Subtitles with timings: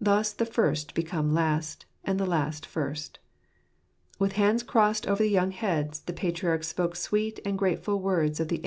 [0.00, 3.18] Thus the first become last, and the last first.
[4.16, 8.46] With hands crossed over the young heads the patriarch spoke sweet and grateful words of
[8.46, 8.62] the